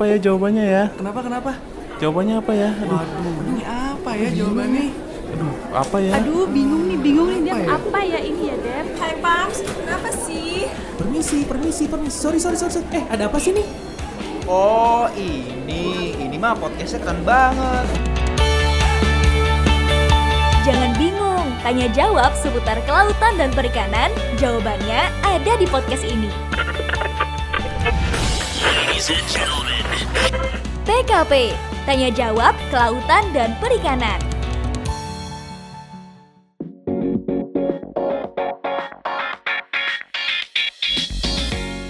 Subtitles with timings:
[0.00, 0.84] apa ya jawabannya ya?
[0.96, 1.50] Kenapa kenapa?
[2.00, 2.72] Jawabannya apa ya?
[2.72, 4.84] Aduh, Waduh, ini apa ya jawabannya?
[5.28, 6.12] aduh apa ya?
[6.16, 7.52] Aduh, bingung nih, bingung nih Dep.
[7.52, 7.68] Apa ya?
[7.76, 8.86] Apa ya ini ya, Dep?
[8.96, 10.72] Hai Pams, kenapa sih?
[10.96, 12.16] Permisi, permisi, permisi.
[12.16, 12.80] Sorry, sorry, sorry.
[12.80, 12.96] sorry.
[12.96, 13.66] Eh, ada apa sih nih?
[14.48, 17.84] Oh ini, ini mah podcastnya keren banget.
[20.64, 24.08] Jangan bingung, tanya jawab seputar kelautan dan perikanan,
[24.40, 26.49] jawabannya ada di podcast ini.
[30.84, 31.56] TKP,
[31.88, 34.20] tanya jawab kelautan dan perikanan.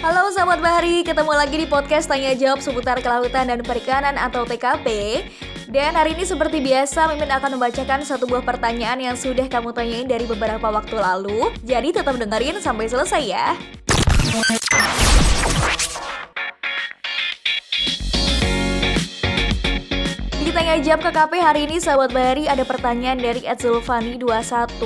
[0.00, 5.20] Halo sahabat Bahari, ketemu lagi di podcast Tanya Jawab seputar kelautan dan perikanan atau TKP.
[5.68, 10.08] Dan hari ini seperti biasa, Mimin akan membacakan satu buah pertanyaan yang sudah kamu tanyain
[10.08, 11.52] dari beberapa waktu lalu.
[11.68, 13.52] Jadi tetap dengerin sampai selesai ya.
[20.64, 24.80] Tanya Jawab KKP hari ini sahabat Bahari ada pertanyaan dari @zulfani21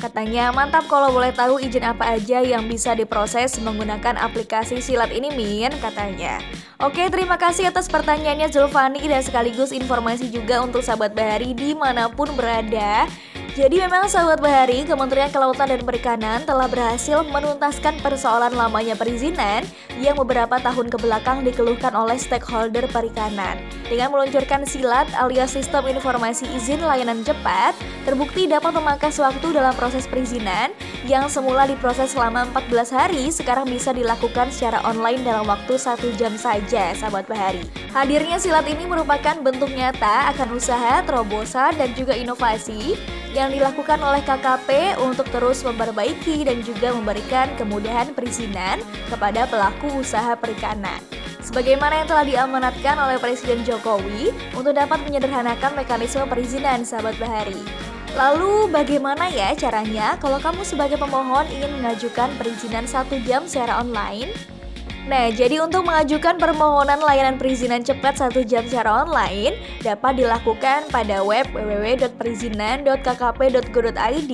[0.00, 5.28] Katanya mantap kalau boleh tahu izin apa aja yang bisa diproses menggunakan aplikasi silat ini
[5.36, 5.68] Min?
[5.84, 6.40] Katanya.
[6.80, 12.08] Oke terima kasih atas pertanyaannya Zulfani dan sekaligus informasi juga untuk sahabat Bahari di mana
[12.08, 13.04] pun berada
[13.52, 19.68] jadi memang sahabat Bahari, Kementerian Kelautan dan Perikanan telah berhasil menuntaskan persoalan lamanya perizinan
[20.00, 23.60] yang beberapa tahun ke belakang dikeluhkan oleh stakeholder perikanan.
[23.92, 27.76] Dengan meluncurkan silat alias sistem informasi izin layanan cepat,
[28.08, 30.72] terbukti dapat memangkas waktu dalam proses perizinan
[31.04, 36.32] yang semula diproses selama 14 hari sekarang bisa dilakukan secara online dalam waktu satu jam
[36.40, 37.60] saja, sahabat Bahari.
[37.92, 42.96] Hadirnya silat ini merupakan bentuk nyata akan usaha, terobosan, dan juga inovasi
[43.32, 50.36] yang dilakukan oleh KKP untuk terus memperbaiki dan juga memberikan kemudahan perizinan kepada pelaku usaha
[50.36, 51.00] perikanan.
[51.42, 57.58] Sebagaimana yang telah diamanatkan oleh Presiden Jokowi untuk dapat menyederhanakan mekanisme perizinan sahabat Bahari.
[58.12, 64.28] Lalu bagaimana ya caranya kalau kamu sebagai pemohon ingin mengajukan perizinan satu jam secara online?
[65.02, 71.26] Nah, jadi untuk mengajukan permohonan layanan perizinan cepat satu jam secara online dapat dilakukan pada
[71.26, 74.32] web www.perizinan.kkp.go.id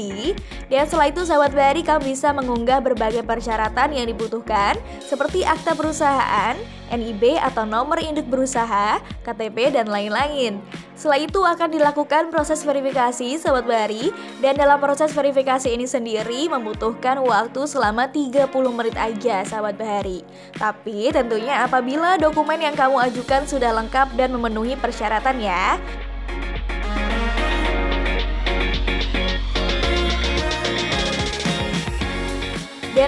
[0.69, 6.53] dan setelah itu sahabat Bahari kamu bisa mengunggah berbagai persyaratan yang dibutuhkan seperti akta perusahaan,
[6.93, 10.61] NIB atau nomor induk berusaha, KTP, dan lain-lain.
[10.99, 14.11] Setelah itu akan dilakukan proses verifikasi Sobat Bahari
[14.43, 20.27] dan dalam proses verifikasi ini sendiri membutuhkan waktu selama 30 menit aja Sahabat Bahari.
[20.59, 25.79] Tapi tentunya apabila dokumen yang kamu ajukan sudah lengkap dan memenuhi persyaratan ya.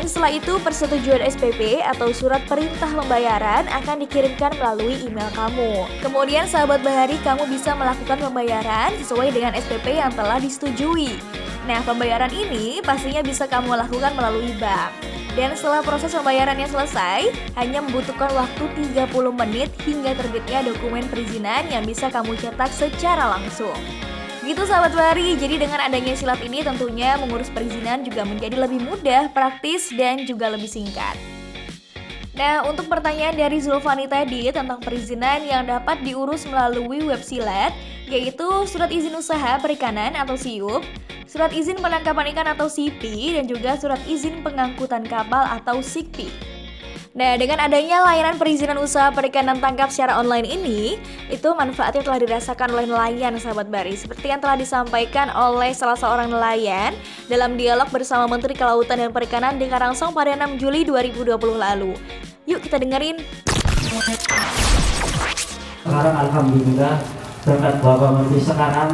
[0.00, 5.84] Dan setelah itu persetujuan SPP atau surat perintah pembayaran akan dikirimkan melalui email kamu.
[6.00, 11.20] Kemudian sahabat Bahari kamu bisa melakukan pembayaran sesuai dengan SPP yang telah disetujui.
[11.68, 14.88] Nah, pembayaran ini pastinya bisa kamu lakukan melalui bank.
[15.36, 17.28] Dan setelah proses pembayarannya selesai,
[17.60, 19.04] hanya membutuhkan waktu 30
[19.36, 23.76] menit hingga terbitnya dokumen perizinan yang bisa kamu cetak secara langsung.
[24.50, 29.30] Gitu sahabat Bahari, jadi dengan adanya silat ini tentunya mengurus perizinan juga menjadi lebih mudah,
[29.30, 31.14] praktis, dan juga lebih singkat.
[32.34, 37.70] Nah, untuk pertanyaan dari Zulfani tadi tentang perizinan yang dapat diurus melalui web silat,
[38.10, 40.82] yaitu Surat Izin Usaha Perikanan atau SIUP,
[41.30, 46.49] Surat Izin Penangkapan Ikan atau SIPI, dan juga Surat Izin Pengangkutan Kapal atau SIKPI.
[47.10, 50.94] Nah, dengan adanya layanan perizinan usaha perikanan tangkap secara online ini,
[51.26, 53.98] itu manfaatnya telah dirasakan oleh nelayan sahabat Bari.
[53.98, 56.94] Seperti yang telah disampaikan oleh salah seorang nelayan
[57.26, 61.98] dalam dialog bersama Menteri Kelautan dan Perikanan di Karangsong pada 6 Juli 2020 lalu.
[62.46, 63.18] Yuk kita dengerin.
[65.80, 67.02] sekarang alhamdulillah
[67.42, 68.90] berkat Bapak Menteri sekarang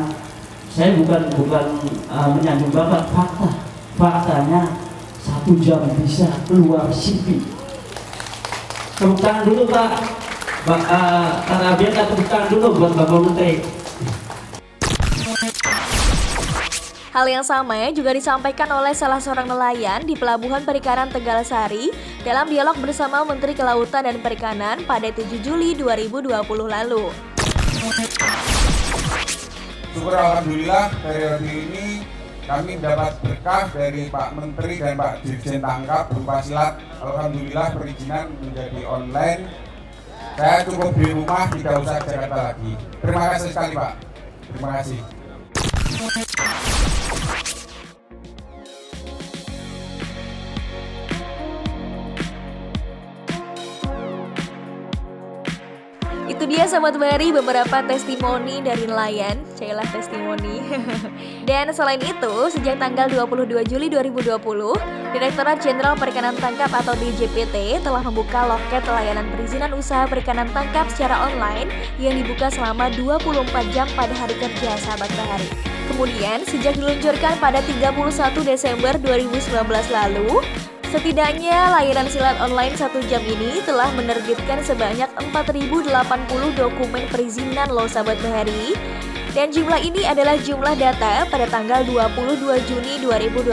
[0.72, 1.64] saya bukan bukan
[2.08, 3.48] uh, menyambung Bapak fakta
[4.00, 4.72] faktanya
[5.20, 7.55] satu jam bisa keluar CV
[8.96, 9.90] tepuk tangan dulu Pak
[10.64, 13.54] Pak uh, Kata Abian tepuk tangan dulu buat Bapak Menteri
[17.12, 21.88] Hal yang sama juga disampaikan oleh salah seorang nelayan di Pelabuhan Perikanan Tegal Sari
[22.20, 26.28] dalam dialog bersama Menteri Kelautan dan Perikanan pada 7 Juli 2020
[26.68, 27.08] lalu.
[29.96, 32.04] Syukur Alhamdulillah periode ini
[32.46, 36.78] kami dapat berkah dari Pak Menteri dan Pak Dirjen Tangkap berupa silat.
[37.02, 39.50] Alhamdulillah perizinan menjadi online.
[40.38, 42.72] Saya cukup di rumah, tidak usah Jakarta lagi.
[43.02, 43.92] Terima kasih sekali Pak.
[44.46, 45.00] Terima kasih.
[56.46, 59.34] Itu dia sahabat Bahari beberapa testimoni dari nelayan.
[59.58, 60.62] Cailah testimoni.
[61.50, 64.38] Dan selain itu, sejak tanggal 22 Juli 2020
[65.10, 71.26] Direktorat Jenderal Perikanan Tangkap atau DJPT telah membuka loket layanan perizinan usaha perikanan tangkap secara
[71.26, 71.66] online
[71.98, 73.42] yang dibuka selama 24
[73.74, 75.50] jam pada hari kerja sahabat Bahari
[75.90, 77.90] Kemudian, sejak diluncurkan pada 31
[78.46, 79.50] Desember 2019
[79.90, 80.46] lalu,
[80.86, 85.90] Setidaknya layanan silat online satu jam ini telah menerbitkan sebanyak 4080
[86.54, 88.78] dokumen perizinan loh sahabat bahari.
[89.34, 93.52] Dan jumlah ini adalah jumlah data pada tanggal 22 Juni 2020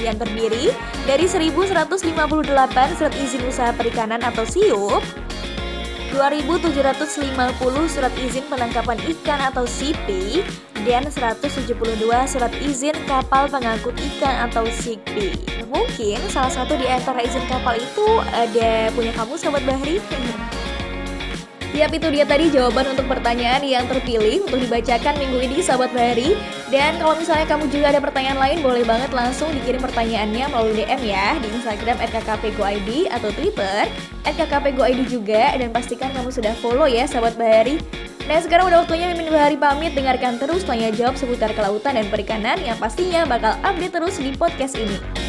[0.00, 0.72] yang terdiri
[1.04, 5.02] dari 1158 surat izin usaha perikanan atau SIUP,
[6.12, 10.44] 2750 surat izin penangkapan ikan atau SIPI,
[10.86, 11.74] dan 172
[12.30, 15.64] surat izin kapal pengangkut ikan atau SIKPI.
[15.68, 20.00] Mungkin salah satu di antara izin kapal itu ada punya kamu Sobat Bahri.
[21.76, 26.32] Yap, itu dia tadi jawaban untuk pertanyaan yang terpilih untuk dibacakan minggu ini Sahabat Bahari.
[26.72, 31.02] Dan kalau misalnya kamu juga ada pertanyaan lain, boleh banget langsung dikirim pertanyaannya melalui DM
[31.04, 33.84] ya di Instagram @kkpgoid atau Twitter
[34.24, 37.76] @kkpgoid juga dan pastikan kamu sudah follow ya Sahabat Bahari.
[38.24, 42.56] Nah sekarang udah waktunya Mimin Bahari pamit dengarkan terus tanya jawab seputar kelautan dan perikanan
[42.64, 45.27] yang pastinya bakal update terus di podcast ini.